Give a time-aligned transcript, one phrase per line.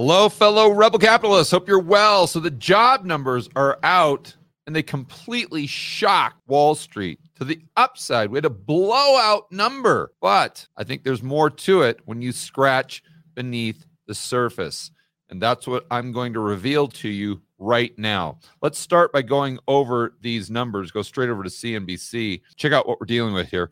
[0.00, 1.50] Hello, fellow rebel capitalists.
[1.50, 2.28] Hope you're well.
[2.28, 4.32] So the job numbers are out
[4.64, 8.30] and they completely shocked Wall Street to the upside.
[8.30, 13.02] We had a blowout number, but I think there's more to it when you scratch
[13.34, 14.92] beneath the surface.
[15.30, 18.38] And that's what I'm going to reveal to you right now.
[18.62, 20.92] Let's start by going over these numbers.
[20.92, 22.42] Go straight over to CNBC.
[22.54, 23.68] Check out what we're dealing with here.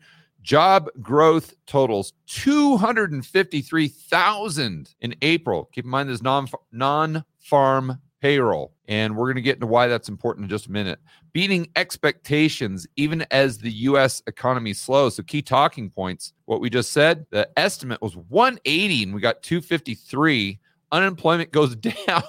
[0.47, 5.65] Job growth totals 253,000 in April.
[5.73, 8.73] Keep in mind this non non farm payroll.
[8.87, 10.99] And we're going to get into why that's important in just a minute.
[11.33, 15.17] Beating expectations, even as the US economy slows.
[15.17, 19.43] So, key talking points what we just said the estimate was 180 and we got
[19.43, 20.59] 253.
[20.93, 22.23] Unemployment goes down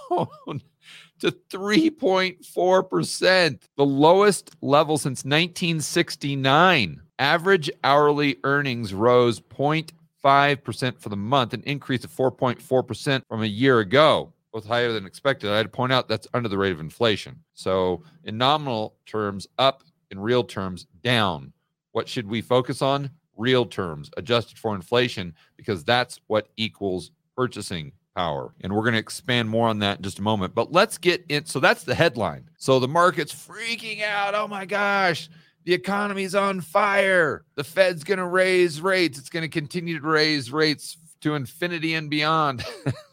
[1.18, 7.02] to 3.4%, the lowest level since 1969.
[7.18, 13.80] Average hourly earnings rose 0.5% for the month, an increase of 4.4% from a year
[13.80, 15.50] ago, both higher than expected.
[15.50, 17.42] I had to point out that's under the rate of inflation.
[17.55, 21.53] So, in nominal terms, up, in real terms, down.
[21.92, 23.10] What should we focus on?
[23.36, 28.52] Real terms, adjusted for inflation, because that's what equals purchasing power.
[28.62, 30.52] And we're going to expand more on that in just a moment.
[30.52, 31.44] But let's get in.
[31.44, 32.50] So that's the headline.
[32.58, 34.34] So the market's freaking out.
[34.34, 35.30] Oh my gosh,
[35.64, 37.44] the economy's on fire.
[37.55, 39.20] The Fed's going to raise rates.
[39.20, 42.64] It's going to continue to raise rates to infinity and beyond.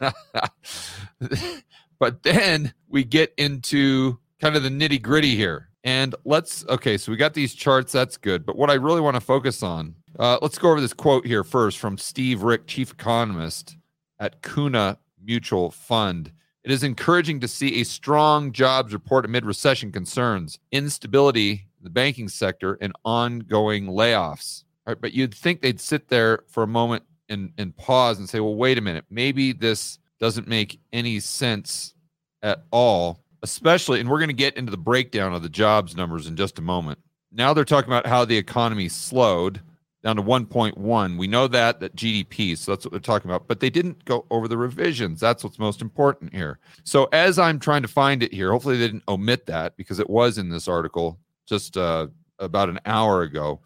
[2.00, 5.68] but then we get into kind of the nitty gritty here.
[5.84, 7.92] And let's, okay, so we got these charts.
[7.92, 8.44] That's good.
[8.44, 11.44] But what I really want to focus on, uh, let's go over this quote here
[11.44, 13.76] first from Steve Rick, chief economist
[14.18, 16.32] at CUNA Mutual Fund.
[16.64, 21.90] It is encouraging to see a strong jobs report amid recession concerns, instability in the
[21.90, 24.64] banking sector, and ongoing layoffs.
[24.86, 28.40] Right, but you'd think they'd sit there for a moment and, and pause and say,
[28.40, 31.94] well, wait a minute, maybe this doesn't make any sense
[32.42, 36.26] at all, especially, and we're going to get into the breakdown of the jobs numbers
[36.26, 36.98] in just a moment.
[37.32, 39.60] Now they're talking about how the economy slowed
[40.02, 41.18] down to 1.1.
[41.18, 43.48] We know that that GDP, so that's what they're talking about.
[43.48, 45.20] But they didn't go over the revisions.
[45.20, 46.58] That's what's most important here.
[46.84, 50.08] So as I'm trying to find it here, hopefully they didn't omit that because it
[50.08, 52.08] was in this article just uh,
[52.38, 53.60] about an hour ago.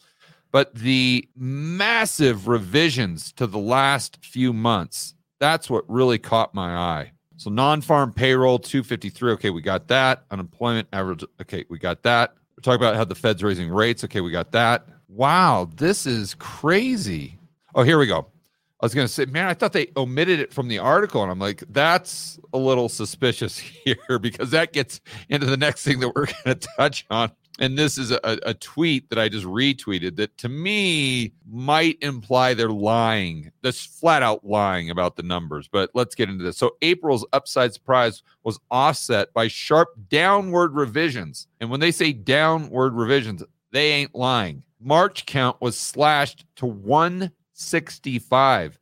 [0.52, 7.12] But the massive revisions to the last few months, that's what really caught my eye.
[7.36, 9.32] So non-farm payroll 253.
[9.32, 10.24] Okay, we got that.
[10.30, 11.24] Unemployment average.
[11.41, 12.34] Okay, we got that.
[12.56, 14.04] We're talking about how the Fed's raising rates.
[14.04, 14.86] Okay, we got that.
[15.20, 17.38] Wow, this is crazy.
[17.75, 18.20] Oh, here we go.
[18.81, 21.22] I was going to say, man, I thought they omitted it from the article.
[21.22, 26.00] And I'm like, that's a little suspicious here because that gets into the next thing
[26.00, 27.30] that we're going to touch on.
[27.59, 32.54] And this is a, a tweet that I just retweeted that to me might imply
[32.54, 35.69] they're lying, This flat out lying about the numbers.
[35.69, 36.56] But let's get into this.
[36.56, 41.47] So, April's upside surprise was offset by sharp downward revisions.
[41.60, 44.62] And when they say downward revisions, they ain't lying.
[44.80, 48.78] March count was slashed to 165,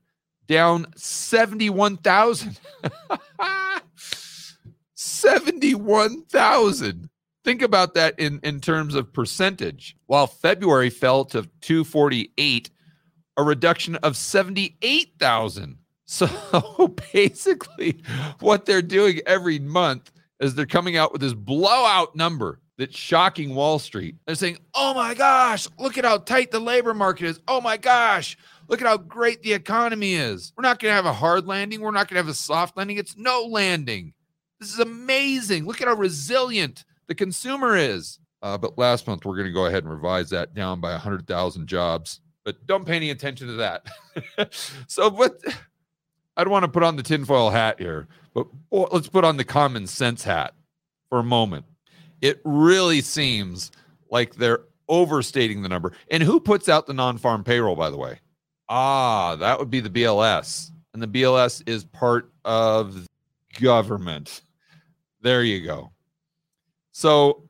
[0.47, 2.59] down 71,000.
[4.95, 7.11] 71,000.
[7.45, 9.97] Think about that in, in terms of percentage.
[10.07, 12.71] While February fell to 248,
[13.37, 15.79] a reduction of 78,000.
[16.05, 18.03] So basically,
[18.41, 23.55] what they're doing every month is they're coming out with this blowout number that's shocking
[23.55, 24.15] Wall Street.
[24.25, 27.41] They're saying, oh my gosh, look at how tight the labor market is.
[27.49, 30.53] Oh my gosh, look at how great the economy is.
[30.57, 31.81] We're not going to have a hard landing.
[31.81, 32.97] We're not going to have a soft landing.
[32.97, 34.15] It's no landing.
[34.61, 35.67] This is amazing.
[35.67, 38.21] Look at how resilient the consumer is.
[38.43, 41.67] Uh, but last month, we're going to go ahead and revise that down by 100,000
[41.67, 42.21] jobs.
[42.45, 44.55] But don't pay any attention to that.
[44.87, 45.41] so, but
[46.37, 49.45] I don't want to put on the tinfoil hat here, but let's put on the
[49.45, 50.55] common sense hat
[51.09, 51.65] for a moment
[52.21, 53.71] it really seems
[54.11, 55.93] like they're overstating the number.
[56.11, 58.21] And who puts out the non farm payroll, by the way?
[58.69, 60.71] Ah, that would be the BLS.
[60.93, 63.07] And the BLS is part of
[63.61, 64.43] government.
[65.21, 65.93] There you go.
[66.93, 67.49] So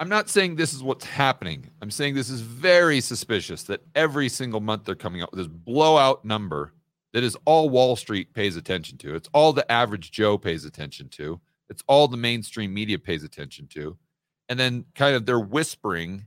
[0.00, 1.70] I'm not saying this is what's happening.
[1.82, 5.48] I'm saying this is very suspicious that every single month they're coming out with this
[5.48, 6.72] blowout number
[7.12, 9.14] that is all Wall Street pays attention to.
[9.14, 11.40] It's all the average Joe pays attention to.
[11.70, 13.96] It's all the mainstream media pays attention to
[14.48, 16.26] and then kind of they're whispering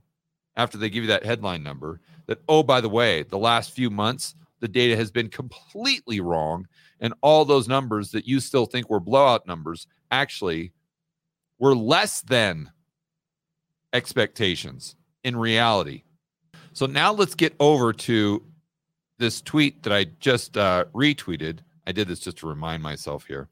[0.56, 3.90] after they give you that headline number that oh by the way the last few
[3.90, 6.66] months the data has been completely wrong
[7.00, 10.72] and all those numbers that you still think were blowout numbers actually
[11.58, 12.70] were less than
[13.92, 16.02] expectations in reality
[16.72, 18.42] so now let's get over to
[19.18, 23.48] this tweet that i just uh, retweeted I did this just to remind myself here.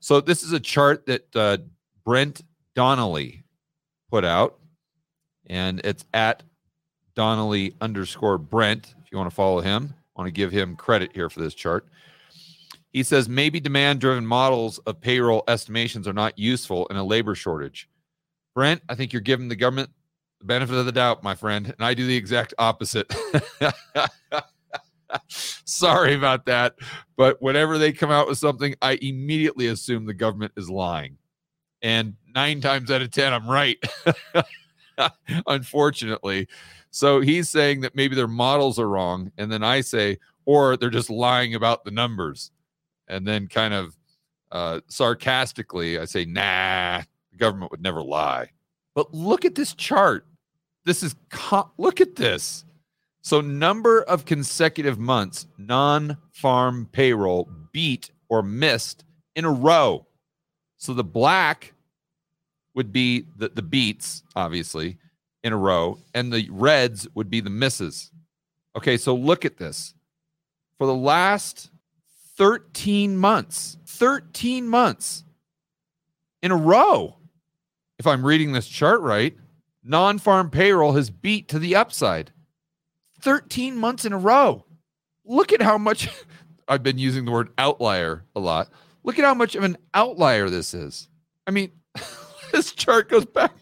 [0.00, 1.58] So this is a chart that uh,
[2.04, 2.42] Brent
[2.74, 3.42] Donnelly
[4.12, 4.58] put out,
[5.46, 6.42] and it's at
[7.14, 8.94] Donnelly underscore Brent.
[9.02, 11.54] If you want to follow him, I want to give him credit here for this
[11.54, 11.88] chart.
[12.92, 17.34] He says maybe demand driven models of payroll estimations are not useful in a labor
[17.34, 17.88] shortage.
[18.54, 19.88] Brent, I think you're giving the government
[20.40, 23.10] the benefit of the doubt, my friend, and I do the exact opposite.
[25.28, 26.74] Sorry about that.
[27.16, 31.16] But whenever they come out with something, I immediately assume the government is lying.
[31.82, 33.82] And nine times out of 10, I'm right.
[35.46, 36.48] Unfortunately.
[36.90, 39.32] So he's saying that maybe their models are wrong.
[39.38, 42.50] And then I say, or they're just lying about the numbers.
[43.08, 43.96] And then kind of
[44.52, 48.50] uh, sarcastically, I say, nah, the government would never lie.
[48.94, 50.26] But look at this chart.
[50.84, 52.64] This is, co- look at this.
[53.22, 59.04] So, number of consecutive months non farm payroll beat or missed
[59.36, 60.06] in a row.
[60.82, 61.74] So, the black
[62.74, 64.98] would be the, the beats, obviously,
[65.44, 68.10] in a row, and the reds would be the misses.
[68.76, 69.94] Okay, so look at this.
[70.78, 71.70] For the last
[72.36, 75.22] 13 months, 13 months
[76.42, 77.14] in a row,
[78.00, 79.36] if I'm reading this chart right,
[79.84, 82.32] non farm payroll has beat to the upside.
[83.20, 84.64] 13 months in a row.
[85.24, 86.08] Look at how much
[86.66, 88.68] I've been using the word outlier a lot.
[89.04, 91.08] Look at how much of an outlier this is.
[91.46, 91.72] I mean,
[92.52, 93.52] this chart goes back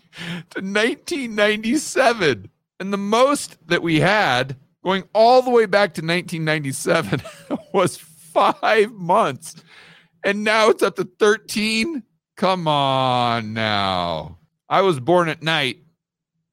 [0.50, 2.50] to 1997.
[2.78, 7.22] And the most that we had going all the way back to 1997
[7.72, 9.56] was five months.
[10.24, 12.02] And now it's up to 13.
[12.36, 14.38] Come on now.
[14.68, 15.78] I was born at night,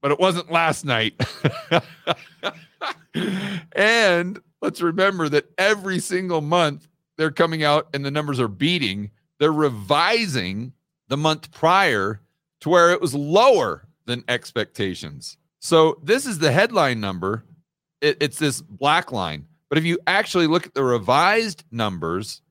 [0.01, 1.21] but it wasn't last night.
[3.73, 6.87] and let's remember that every single month
[7.17, 9.11] they're coming out and the numbers are beating.
[9.39, 10.73] They're revising
[11.07, 12.21] the month prior
[12.61, 15.37] to where it was lower than expectations.
[15.59, 17.43] So this is the headline number.
[18.01, 19.47] It, it's this black line.
[19.69, 22.41] But if you actually look at the revised numbers,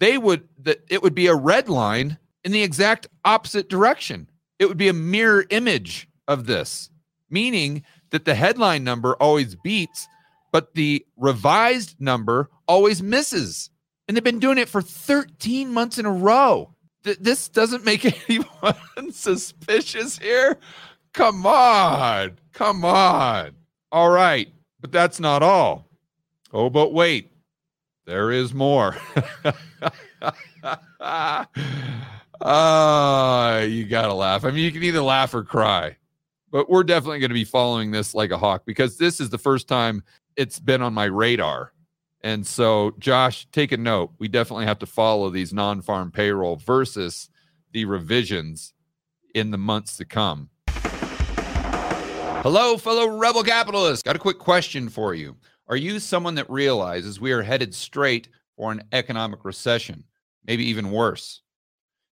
[0.00, 4.28] they would that it would be a red line in the exact opposite direction.
[4.58, 6.90] It would be a mirror image of this,
[7.30, 10.08] meaning that the headline number always beats,
[10.52, 13.70] but the revised number always misses.
[14.06, 16.72] And they've been doing it for 13 months in a row.
[17.04, 20.58] Th- this doesn't make anyone suspicious here.
[21.12, 22.38] Come on.
[22.52, 23.52] Come on.
[23.90, 24.48] All right.
[24.80, 25.88] But that's not all.
[26.52, 27.32] Oh, but wait.
[28.04, 28.96] There is more.
[31.08, 31.48] Ah,
[32.42, 34.44] uh, you got to laugh.
[34.44, 35.96] I mean, you can either laugh or cry
[36.56, 39.38] but we're definitely going to be following this like a hawk because this is the
[39.38, 40.02] first time
[40.36, 41.72] it's been on my radar.
[42.26, 44.10] And so, Josh, take a note.
[44.18, 47.30] We definitely have to follow these non farm payroll versus
[47.70, 48.74] the revisions
[49.32, 50.50] in the months to come.
[52.42, 54.02] Hello, fellow rebel capitalists.
[54.02, 55.36] Got a quick question for you.
[55.68, 60.02] Are you someone that realizes we are headed straight for an economic recession,
[60.44, 61.42] maybe even worse?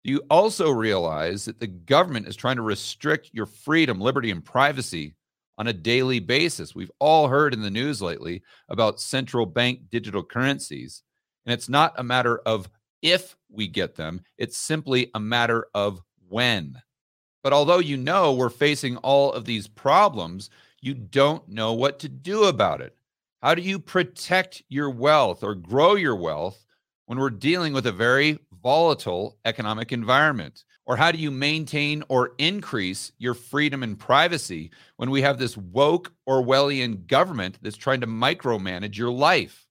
[0.04, 4.44] Do you also realize that the government is trying to restrict your freedom, liberty, and
[4.44, 5.14] privacy
[5.58, 6.74] on a daily basis?
[6.74, 11.02] We've all heard in the news lately about central bank digital currencies.
[11.46, 12.68] And it's not a matter of
[13.02, 16.80] if we get them, it's simply a matter of when.
[17.42, 20.50] But although you know we're facing all of these problems,
[20.80, 22.96] you don't know what to do about it.
[23.42, 26.64] How do you protect your wealth or grow your wealth
[27.06, 30.64] when we're dealing with a very volatile economic environment?
[30.84, 35.56] Or how do you maintain or increase your freedom and privacy when we have this
[35.56, 39.66] woke Orwellian government that's trying to micromanage your life?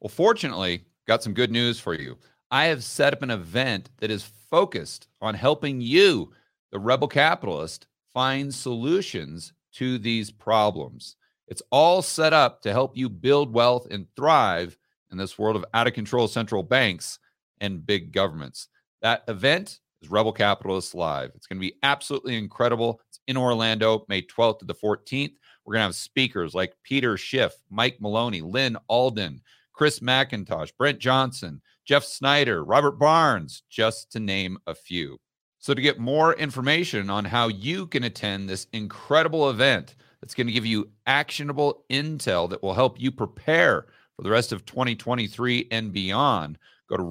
[0.00, 2.16] Well, fortunately, got some good news for you.
[2.50, 6.32] I have set up an event that is focused on helping you,
[6.70, 11.16] the rebel capitalist, find solutions to these problems.
[11.46, 14.78] It's all set up to help you build wealth and thrive
[15.10, 17.18] in this world of out of control central banks
[17.60, 18.68] and big governments.
[19.02, 21.30] That event is Rebel Capitalists Live.
[21.34, 23.00] It's going to be absolutely incredible.
[23.08, 25.32] It's in Orlando, May 12th to the 14th.
[25.64, 29.40] We're going to have speakers like Peter Schiff, Mike Maloney, Lyn Alden,
[29.72, 35.18] Chris MacIntosh, Brent Johnson, Jeff Snider, Robert Barnes, just to name a few.
[35.58, 40.46] So, to get more information on how you can attend this incredible event that's going
[40.46, 45.68] to give you actionable intel that will help you prepare for the rest of 2023
[45.70, 46.58] and beyond,
[46.90, 47.02] go to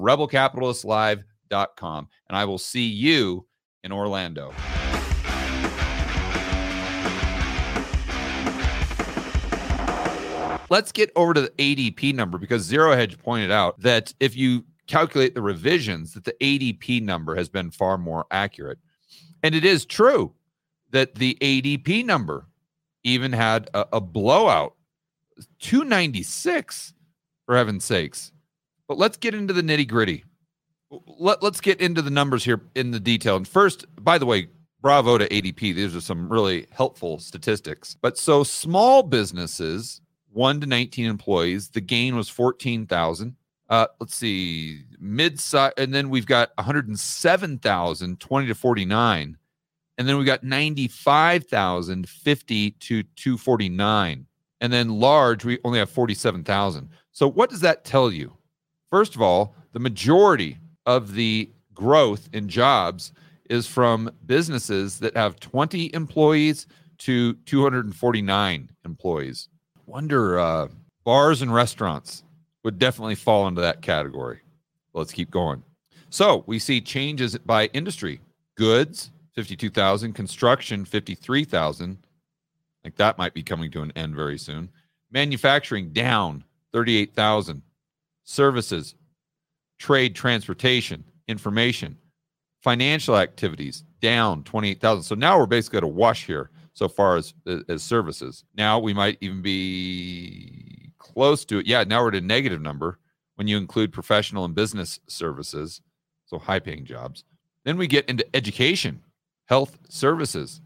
[2.28, 3.46] and I will see you
[3.82, 4.52] in Orlando.
[10.70, 14.64] Let's get over to the ADP number because Zero Hedge pointed out that if you
[14.86, 18.78] calculate the revisions that the ADP number has been far more accurate.
[19.42, 20.34] And it is true
[20.90, 22.46] that the ADP number
[23.02, 24.74] even had a, a blowout
[25.60, 26.94] 296
[27.46, 28.32] for heaven's sakes.
[28.86, 30.24] But let's get into the nitty gritty.
[31.06, 33.36] Let, let's get into the numbers here in the detail.
[33.36, 34.48] And first, by the way,
[34.84, 35.74] bravo to ADP.
[35.74, 37.96] These are some really helpful statistics.
[38.02, 43.34] But so small businesses, 1 to 19 employees, the gain was 14,000.
[43.70, 49.38] Uh, let's see, mid size, and then we've got 107,000, 20 to 49.
[49.96, 54.26] And then we got 95,000, 50 to 249.
[54.60, 56.90] And then large, we only have 47,000.
[57.10, 58.36] So what does that tell you?
[58.90, 63.12] First of all, the majority of the growth in jobs
[63.50, 66.66] is from businesses that have 20 employees
[66.98, 69.48] to 249 employees.
[69.86, 70.68] Wonder uh,
[71.04, 72.24] bars and restaurants
[72.62, 74.40] would definitely fall into that category.
[74.94, 75.62] Let's keep going.
[76.08, 78.20] So we see changes by industry
[78.56, 81.98] goods, 52,000, construction, 53,000.
[82.84, 84.70] Like that might be coming to an end very soon.
[85.10, 87.62] Manufacturing down 38,000.
[88.26, 88.94] Services,
[89.84, 91.94] trade, transportation, information,
[92.62, 95.02] financial activities down 28,000.
[95.02, 97.34] So now we're basically at a wash here so far as
[97.68, 98.44] as services.
[98.56, 101.66] Now we might even be close to it.
[101.66, 102.98] Yeah, now we're at a negative number
[103.34, 105.82] when you include professional and business services,
[106.24, 107.24] so high paying jobs.
[107.66, 109.02] Then we get into education,
[109.48, 110.62] health services.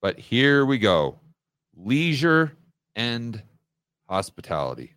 [0.00, 1.20] But here we go.
[1.76, 2.56] Leisure
[2.96, 3.42] and
[4.08, 4.94] hospitality.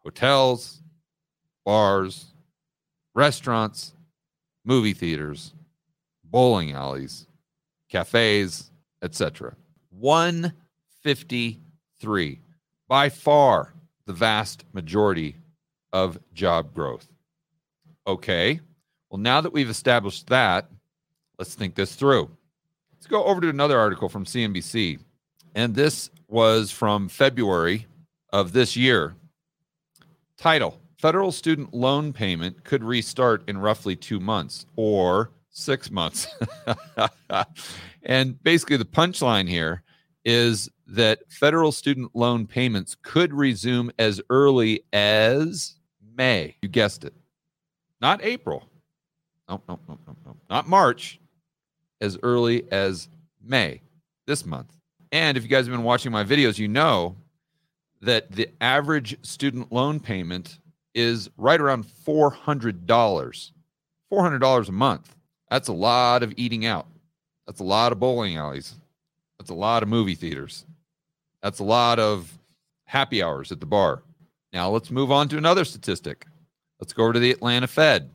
[0.00, 0.82] Hotels,
[1.68, 2.32] bars,
[3.14, 3.92] restaurants,
[4.64, 5.52] movie theaters,
[6.24, 7.26] bowling alleys,
[7.90, 8.70] cafes,
[9.02, 9.54] etc.
[9.90, 12.40] 153.
[12.88, 13.74] By far
[14.06, 15.36] the vast majority
[15.92, 17.06] of job growth.
[18.06, 18.60] Okay.
[19.10, 20.70] Well, now that we've established that,
[21.38, 22.30] let's think this through.
[22.94, 25.00] Let's go over to another article from CNBC.
[25.54, 27.84] And this was from February
[28.32, 29.16] of this year.
[30.38, 36.26] Title Federal student loan payment could restart in roughly two months or six months.
[38.02, 39.84] and basically, the punchline here
[40.24, 45.76] is that federal student loan payments could resume as early as
[46.16, 46.56] May.
[46.62, 47.14] You guessed it.
[48.00, 48.68] Not April.
[49.48, 50.36] No, no, no, no, no.
[50.50, 51.20] Not March.
[52.00, 53.08] As early as
[53.40, 53.82] May
[54.26, 54.72] this month.
[55.12, 57.16] And if you guys have been watching my videos, you know
[58.00, 60.58] that the average student loan payment
[60.98, 63.52] is right around $400.
[64.12, 65.14] $400 a month.
[65.48, 66.86] That's a lot of eating out.
[67.46, 68.74] That's a lot of bowling alleys.
[69.38, 70.66] That's a lot of movie theaters.
[71.42, 72.36] That's a lot of
[72.84, 74.02] happy hours at the bar.
[74.52, 76.26] Now let's move on to another statistic.
[76.80, 78.10] Let's go over to the Atlanta Fed.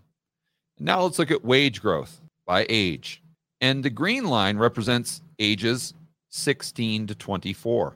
[0.79, 3.21] Now let's look at wage growth by age.
[3.61, 5.93] And the green line represents ages
[6.29, 7.95] 16 to 24.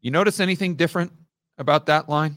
[0.00, 1.12] You notice anything different
[1.58, 2.36] about that line?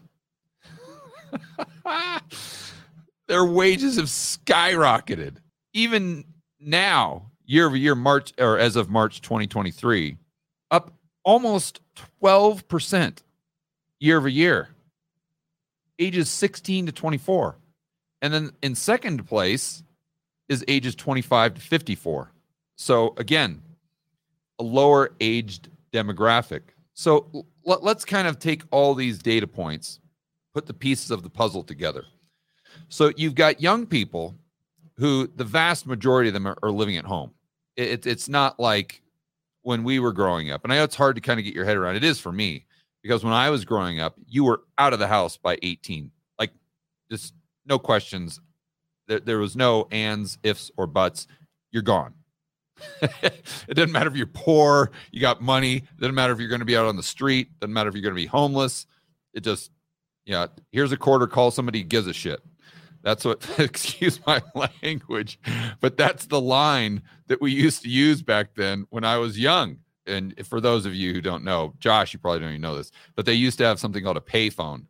[3.31, 5.37] Their wages have skyrocketed.
[5.71, 6.25] Even
[6.59, 10.17] now, year over year, March or as of March 2023,
[10.69, 10.91] up
[11.23, 11.79] almost
[12.21, 13.19] 12%
[14.01, 14.67] year over year,
[15.97, 17.55] ages 16 to 24.
[18.21, 19.81] And then in second place
[20.49, 22.33] is ages 25 to 54.
[22.75, 23.61] So again,
[24.59, 26.63] a lower aged demographic.
[26.95, 30.01] So let, us kind of take all these data points,
[30.53, 32.03] put the pieces of the puzzle together.
[32.89, 34.35] So you've got young people
[34.97, 37.31] who the vast majority of them are, are living at home.
[37.75, 39.01] It, it's not like
[39.63, 40.63] when we were growing up.
[40.63, 41.95] And I know it's hard to kind of get your head around.
[41.95, 42.65] It is for me
[43.01, 46.11] because when I was growing up, you were out of the house by 18.
[46.39, 46.51] Like
[47.09, 47.33] just
[47.65, 48.39] no questions.
[49.07, 51.27] There, there was no ands, ifs, or buts.
[51.71, 52.13] You're gone.
[53.01, 55.77] it doesn't matter if you're poor, you got money.
[55.77, 57.47] It doesn't matter if you're going to be out on the street.
[57.47, 58.87] It doesn't matter if you're going to be homeless.
[59.33, 59.71] It just,
[60.25, 61.27] yeah, here's a quarter.
[61.27, 62.41] Call somebody gives a shit.
[63.03, 64.41] That's what, excuse my
[64.83, 65.39] language,
[65.79, 69.77] but that's the line that we used to use back then when I was young.
[70.07, 72.91] And for those of you who don't know, Josh, you probably don't even know this,
[73.15, 74.85] but they used to have something called a payphone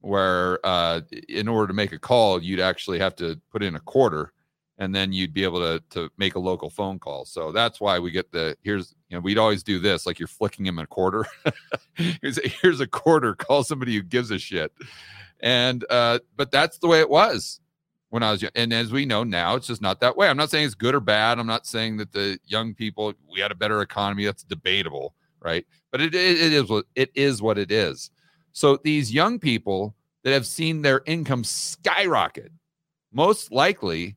[0.00, 3.80] where uh, in order to make a call, you'd actually have to put in a
[3.80, 4.32] quarter
[4.78, 7.24] and then you'd be able to to make a local phone call.
[7.24, 10.28] So that's why we get the here's you know we'd always do this like you're
[10.28, 11.26] flicking him a quarter.
[11.94, 13.34] here's, a, here's a quarter.
[13.34, 14.72] Call somebody who gives a shit.
[15.44, 17.60] And uh, but that's the way it was
[18.08, 18.50] when I was young.
[18.54, 20.26] And as we know now, it's just not that way.
[20.26, 21.38] I'm not saying it's good or bad.
[21.38, 24.24] I'm not saying that the young people we had a better economy.
[24.24, 25.66] That's debatable, right?
[25.92, 28.10] But it, it, it is what it is what it is.
[28.52, 32.50] So these young people that have seen their income skyrocket
[33.12, 34.16] most likely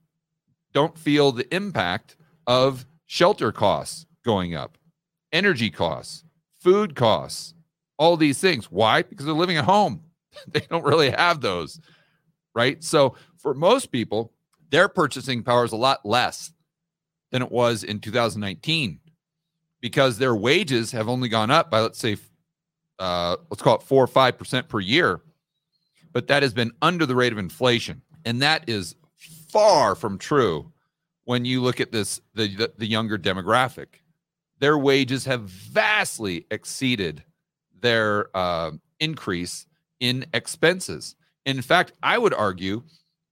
[0.74, 2.16] don't feel the impact
[2.46, 4.78] of shelter costs going up,
[5.34, 6.24] energy costs,
[6.60, 7.54] food costs,
[8.00, 8.72] all these things.
[8.72, 9.02] Why?
[9.02, 10.04] Because they're living at home.
[10.48, 11.80] they don't really have those,
[12.54, 12.84] right?
[12.84, 14.34] So for most people,
[14.70, 16.52] their purchasing power is a lot less
[17.32, 19.00] than it was in 2019
[19.82, 22.18] because their wages have only gone up by, let's say,
[23.00, 25.22] uh, let's call it four or five percent per year,
[26.14, 28.96] but that has been under the rate of inflation, and that is
[29.50, 30.72] far from true
[31.26, 33.88] when you look at this the, the, the younger demographic.
[34.60, 37.24] Their wages have vastly exceeded
[37.80, 39.68] their uh, increase
[40.00, 41.16] in expenses.
[41.46, 42.84] In fact, I would argue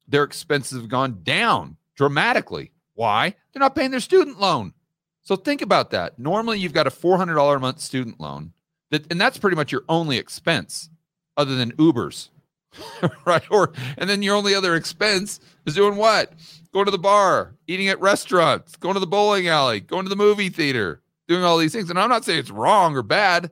[0.07, 2.71] their expenses have gone down dramatically.
[2.93, 3.35] Why?
[3.51, 4.73] They're not paying their student loan.
[5.21, 6.19] So think about that.
[6.19, 8.53] Normally, you've got a $400 a month student loan,
[8.91, 10.89] that, and that's pretty much your only expense
[11.35, 12.29] other than Ubers,
[13.25, 13.43] right?
[13.49, 16.33] Or and then your only other expense is doing what?
[16.73, 20.15] Going to the bar, eating at restaurants, going to the bowling alley, going to the
[20.15, 21.89] movie theater, doing all these things.
[21.89, 23.49] And I'm not saying it's wrong or bad.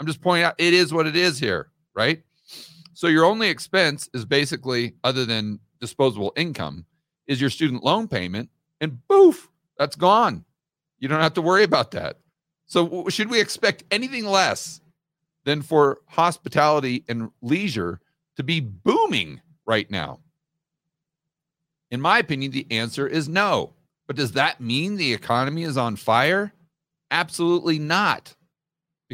[0.00, 2.22] I'm just pointing out it is what it is here, right?
[2.94, 6.86] So your only expense is basically, other than disposable income,
[7.26, 10.44] is your student loan payment, and boof, that's gone.
[10.98, 12.18] You don't have to worry about that.
[12.66, 14.80] So, should we expect anything less
[15.44, 18.00] than for hospitality and leisure
[18.36, 20.20] to be booming right now?
[21.90, 23.74] In my opinion, the answer is no.
[24.06, 26.52] But does that mean the economy is on fire?
[27.10, 28.34] Absolutely not.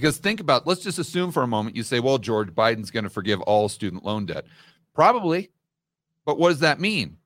[0.00, 3.04] Because think about, let's just assume for a moment you say, well, George, Biden's going
[3.04, 4.46] to forgive all student loan debt.
[4.94, 5.50] Probably.
[6.24, 7.18] But what does that mean?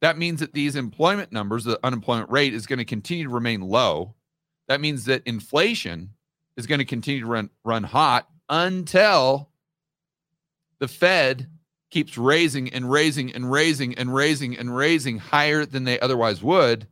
[0.00, 3.60] That means that these employment numbers, the unemployment rate is going to continue to remain
[3.60, 4.14] low.
[4.68, 6.14] That means that inflation
[6.56, 9.50] is going to continue to run run hot until
[10.78, 11.46] the Fed
[11.90, 16.86] keeps raising and raising and raising and raising and raising higher than they otherwise would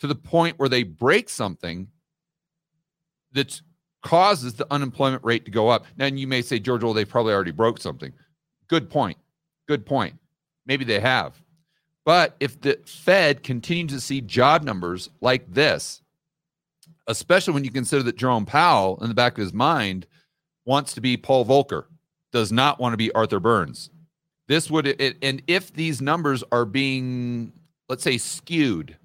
[0.00, 1.88] to the point where they break something
[3.32, 3.62] that
[4.02, 5.84] causes the unemployment rate to go up.
[5.96, 8.12] Now you may say, George, well, they probably already broke something.
[8.68, 9.18] Good point.
[9.68, 10.18] Good point.
[10.66, 11.40] Maybe they have.
[12.04, 16.00] But if the Fed continues to see job numbers like this,
[17.06, 20.06] especially when you consider that Jerome Powell, in the back of his mind,
[20.64, 21.84] wants to be Paul Volcker,
[22.32, 23.90] does not want to be Arthur Burns.
[24.48, 27.52] This would, it, and if these numbers are being,
[27.88, 28.96] let's say, skewed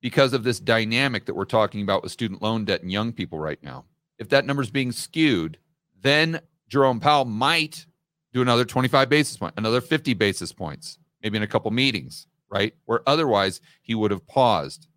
[0.00, 3.38] because of this dynamic that we're talking about with student loan debt and young people
[3.38, 3.84] right now,
[4.20, 5.58] if that number is being skewed,
[6.00, 7.86] then Jerome Powell might
[8.32, 12.74] do another 25 basis point, another 50 basis points, maybe in a couple meetings right?
[12.84, 14.88] Where otherwise he would have paused.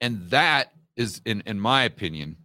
[0.00, 2.36] And that is, in, in my opinion,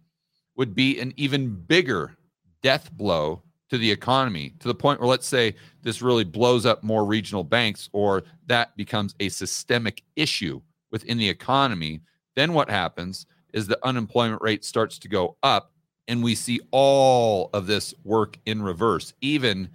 [0.56, 2.16] would be an even bigger
[2.62, 6.82] death blow to the economy to the point where, let's say, this really blows up
[6.82, 12.00] more regional banks or that becomes a systemic issue within the economy.
[12.36, 15.72] Then what happens is the unemployment rate starts to go up
[16.08, 19.70] and we see all of this work in reverse, even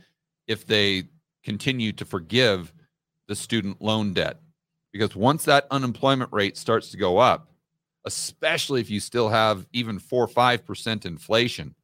[0.48, 1.04] if they
[1.44, 2.74] continue to forgive
[3.28, 4.40] the student loan debt.
[4.92, 7.52] Because once that unemployment rate starts to go up,
[8.06, 11.76] especially if you still have even four or five percent inflation,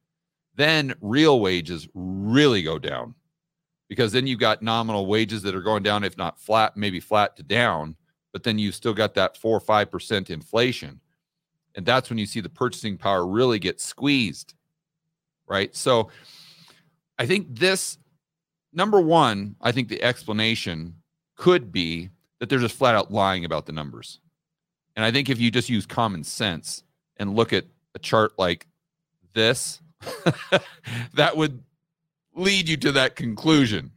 [0.54, 3.14] then real wages really go down.
[3.88, 7.36] Because then you've got nominal wages that are going down, if not flat, maybe flat
[7.36, 7.94] to down,
[8.32, 11.00] but then you've still got that four or five percent inflation.
[11.76, 14.54] And that's when you see the purchasing power really get squeezed.
[15.46, 15.76] Right.
[15.76, 16.08] So
[17.18, 17.98] I think this
[18.72, 20.96] number one, I think the explanation
[21.36, 22.10] could be
[22.40, 24.20] that they're just flat out lying about the numbers.
[24.96, 26.82] And I think if you just use common sense
[27.18, 28.66] and look at a chart like
[29.34, 29.80] this,
[31.14, 31.62] that would
[32.34, 33.92] lead you to that conclusion.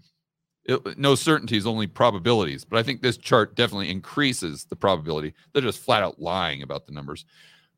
[0.65, 2.63] It, no certainties, only probabilities.
[2.63, 5.33] But I think this chart definitely increases the probability.
[5.53, 7.25] They're just flat out lying about the numbers.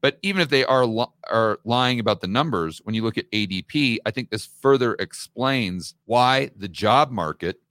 [0.02, 3.30] But even if they are li- are lying about the numbers, when you look at
[3.32, 7.62] ADP, I think this further explains why the job market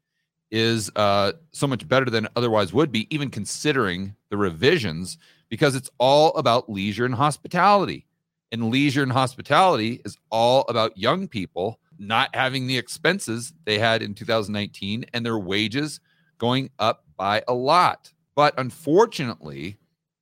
[0.51, 5.75] is uh, so much better than it otherwise would be, even considering the revisions, because
[5.75, 8.07] it's all about leisure and hospitality.
[8.53, 14.03] And leisure and hospitality is all about young people not having the expenses they had
[14.03, 16.01] in 2019 and their wages
[16.39, 18.13] going up by a lot.
[18.35, 19.77] But unfortunately,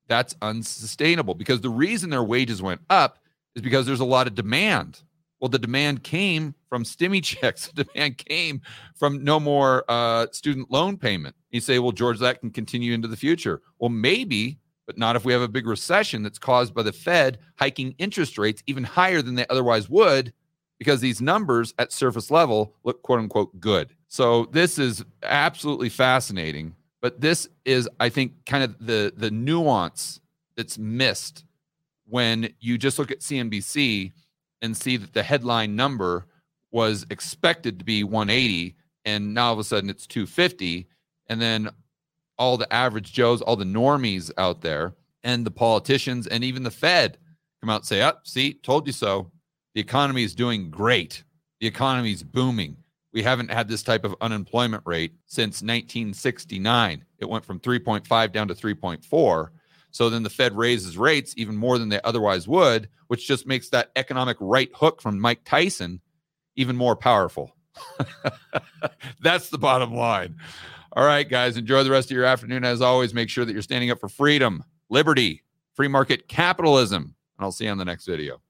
[0.09, 3.19] that's unsustainable because the reason their wages went up
[3.55, 5.01] is because there's a lot of demand.
[5.39, 7.67] Well, the demand came from stimmy checks.
[7.67, 8.61] The demand came
[8.95, 11.35] from no more uh, student loan payment.
[11.51, 13.61] You say, well, George, that can continue into the future.
[13.79, 17.37] Well, maybe, but not if we have a big recession that's caused by the Fed
[17.55, 20.33] hiking interest rates even higher than they otherwise would,
[20.79, 23.93] because these numbers at surface level look quote unquote good.
[24.07, 26.73] So this is absolutely fascinating.
[27.01, 30.19] But this is, I think, kind of the the nuance
[30.55, 31.45] that's missed
[32.05, 34.11] when you just look at CNBC
[34.61, 36.25] and see that the headline number
[36.71, 40.87] was expected to be 180 and now all of a sudden it's 250
[41.27, 41.69] and then
[42.37, 46.71] all the average joes all the normies out there and the politicians and even the
[46.71, 47.17] fed
[47.61, 49.31] come out and say up oh, see told you so.
[49.75, 51.23] The economy is doing great.
[51.59, 52.77] The economy is booming
[53.11, 58.47] we haven't had this type of unemployment rate since 1969 it went from 3.5 down
[58.47, 59.49] to 3.4
[59.91, 63.69] so then the Fed raises rates even more than they otherwise would, which just makes
[63.69, 66.01] that economic right hook from Mike Tyson
[66.55, 67.55] even more powerful.
[69.21, 70.35] That's the bottom line.
[70.93, 72.63] All right, guys, enjoy the rest of your afternoon.
[72.63, 75.43] As always, make sure that you're standing up for freedom, liberty,
[75.73, 78.41] free market capitalism, and I'll see you on the next video.